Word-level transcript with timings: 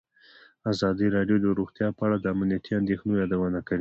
ازادي 0.71 1.07
راډیو 1.15 1.37
د 1.41 1.45
روغتیا 1.59 1.87
په 1.97 2.01
اړه 2.07 2.17
د 2.19 2.25
امنیتي 2.35 2.71
اندېښنو 2.79 3.19
یادونه 3.21 3.59
کړې. 3.65 3.69